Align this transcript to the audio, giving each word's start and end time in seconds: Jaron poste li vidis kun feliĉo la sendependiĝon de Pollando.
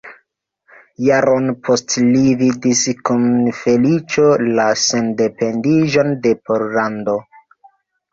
Jaron 1.07 1.49
poste 1.65 2.05
li 2.13 2.31
vidis 2.39 2.81
kun 3.09 3.27
feliĉo 3.57 4.25
la 4.61 4.65
sendependiĝon 4.85 6.11
de 6.25 6.33
Pollando. 6.49 7.15